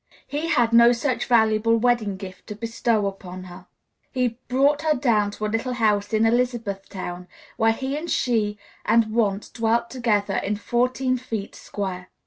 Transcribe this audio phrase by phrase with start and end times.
[0.25, 3.67] He had no such valuable wedding gift to bestow upon her;
[4.11, 9.51] he brought her to a little house in Elizabethtown, where he and she and want
[9.53, 12.09] dwelt together in fourteen feet square.